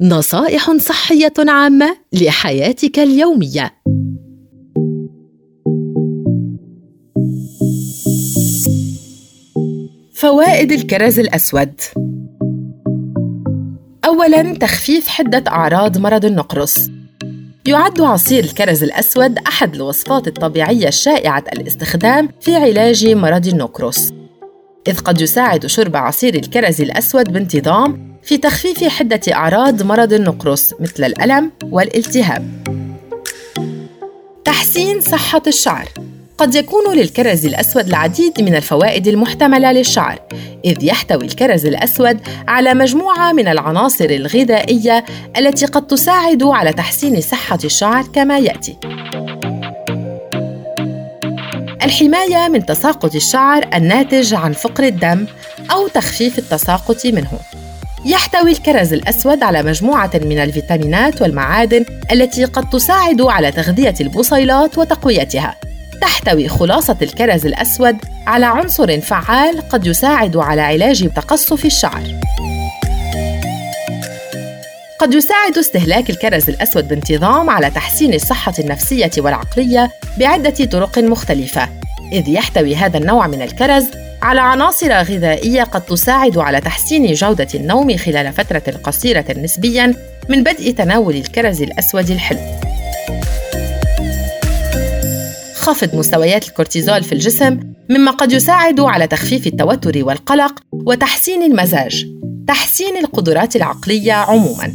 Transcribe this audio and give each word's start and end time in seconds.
نصائح 0.00 0.76
صحية 0.76 1.32
عامة 1.38 1.96
لحياتك 2.12 2.98
اليومية. 2.98 3.74
فوائد 10.14 10.72
الكرز 10.72 11.18
الأسود. 11.18 11.80
أولاً 14.04 14.54
تخفيف 14.54 15.08
حدة 15.08 15.44
أعراض 15.48 15.98
مرض 15.98 16.24
النقرس. 16.24 16.90
يعد 17.66 18.00
عصير 18.00 18.44
الكرز 18.44 18.82
الأسود 18.82 19.38
أحد 19.38 19.74
الوصفات 19.74 20.28
الطبيعية 20.28 20.88
الشائعة 20.88 21.44
الاستخدام 21.52 22.28
في 22.40 22.56
علاج 22.56 23.06
مرض 23.06 23.46
النقرس. 23.46 24.12
إذ 24.88 24.98
قد 24.98 25.20
يساعد 25.20 25.66
شرب 25.66 25.96
عصير 25.96 26.34
الكرز 26.34 26.80
الأسود 26.80 27.32
بانتظام 27.32 28.13
في 28.24 28.36
تخفيف 28.36 28.84
حدة 28.84 29.20
أعراض 29.32 29.82
مرض 29.82 30.12
النقرس 30.12 30.74
مثل 30.80 31.04
الألم 31.04 31.50
والالتهاب. 31.64 32.68
تحسين 34.44 35.00
صحة 35.00 35.42
الشعر 35.46 35.88
قد 36.38 36.54
يكون 36.54 36.96
للكرز 36.96 37.46
الأسود 37.46 37.86
العديد 37.86 38.40
من 38.40 38.54
الفوائد 38.54 39.08
المحتملة 39.08 39.72
للشعر، 39.72 40.18
إذ 40.64 40.84
يحتوي 40.84 41.24
الكرز 41.24 41.66
الأسود 41.66 42.20
على 42.48 42.74
مجموعة 42.74 43.32
من 43.32 43.48
العناصر 43.48 44.04
الغذائية 44.04 45.04
التي 45.36 45.66
قد 45.66 45.86
تساعد 45.86 46.42
على 46.42 46.72
تحسين 46.72 47.20
صحة 47.20 47.58
الشعر 47.64 48.02
كما 48.02 48.38
يأتي. 48.38 48.76
الحماية 51.82 52.48
من 52.48 52.66
تساقط 52.66 53.14
الشعر 53.14 53.68
الناتج 53.74 54.34
عن 54.34 54.52
فقر 54.52 54.84
الدم 54.84 55.26
أو 55.70 55.88
تخفيف 55.88 56.38
التساقط 56.38 57.06
منه. 57.06 57.38
يحتوي 58.06 58.52
الكرز 58.52 58.92
الأسود 58.92 59.42
على 59.42 59.62
مجموعة 59.62 60.10
من 60.14 60.38
الفيتامينات 60.38 61.22
والمعادن 61.22 61.84
التي 62.12 62.44
قد 62.44 62.70
تساعد 62.70 63.20
على 63.20 63.52
تغذية 63.52 63.94
البصيلات 64.00 64.78
وتقويتها. 64.78 65.54
تحتوي 66.00 66.48
خلاصة 66.48 66.96
الكرز 67.02 67.46
الأسود 67.46 67.96
على 68.26 68.46
عنصر 68.46 69.00
فعال 69.00 69.68
قد 69.68 69.86
يساعد 69.86 70.36
على 70.36 70.62
علاج 70.62 71.08
تقصف 71.08 71.64
الشعر. 71.64 72.02
قد 74.98 75.14
يساعد 75.14 75.58
استهلاك 75.58 76.10
الكرز 76.10 76.48
الأسود 76.48 76.88
بانتظام 76.88 77.50
على 77.50 77.70
تحسين 77.70 78.14
الصحة 78.14 78.54
النفسية 78.58 79.10
والعقلية 79.18 79.90
بعدة 80.18 80.64
طرق 80.64 80.98
مختلفة، 80.98 81.68
إذ 82.12 82.28
يحتوي 82.28 82.76
هذا 82.76 82.98
النوع 82.98 83.26
من 83.26 83.42
الكرز 83.42 83.84
على 84.24 84.40
عناصر 84.40 84.92
غذائية 84.92 85.62
قد 85.62 85.80
تساعد 85.80 86.38
على 86.38 86.60
تحسين 86.60 87.12
جودة 87.12 87.48
النوم 87.54 87.96
خلال 87.96 88.32
فترة 88.32 88.80
قصيرة 88.84 89.24
نسبياً 89.36 89.94
من 90.28 90.42
بدء 90.42 90.70
تناول 90.70 91.16
الكرز 91.16 91.62
الأسود 91.62 92.10
الحلو. 92.10 92.38
خفض 95.54 95.94
مستويات 95.94 96.48
الكورتيزول 96.48 97.02
في 97.02 97.12
الجسم 97.12 97.60
مما 97.90 98.10
قد 98.10 98.32
يساعد 98.32 98.80
على 98.80 99.06
تخفيف 99.06 99.46
التوتر 99.46 100.04
والقلق 100.04 100.60
وتحسين 100.72 101.42
المزاج، 101.42 102.06
تحسين 102.48 102.96
القدرات 102.96 103.56
العقلية 103.56 104.12
عموماً. 104.12 104.74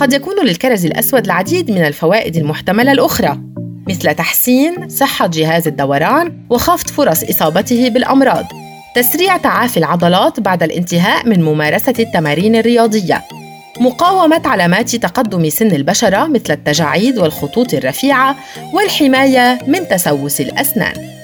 قد 0.00 0.12
يكون 0.12 0.46
للكرز 0.46 0.86
الأسود 0.86 1.24
العديد 1.24 1.70
من 1.70 1.84
الفوائد 1.86 2.36
المحتملة 2.36 2.92
الأخرى 2.92 3.40
مثل 3.88 4.14
تحسين 4.14 4.88
صحة 4.88 5.26
جهاز 5.26 5.66
الدوران 5.68 6.32
وخفض 6.50 6.88
فرص 6.88 7.24
إصابته 7.24 7.88
بالأمراض. 7.88 8.44
تسريع 8.96 9.36
تعافي 9.36 9.76
العضلات 9.76 10.40
بعد 10.40 10.62
الانتهاء 10.62 11.28
من 11.28 11.42
ممارسة 11.42 11.94
التمارين 11.98 12.56
الرياضية. 12.56 13.24
مقاومة 13.80 14.42
علامات 14.44 14.96
تقدم 14.96 15.48
سن 15.48 15.66
البشرة 15.66 16.26
مثل 16.26 16.52
التجاعيد 16.52 17.18
والخطوط 17.18 17.74
الرفيعة 17.74 18.36
والحماية 18.74 19.58
من 19.66 19.88
تسوس 19.88 20.40
الأسنان. 20.40 21.17